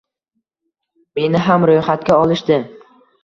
[1.19, 2.57] Meni ham roʻyxatga olishdi.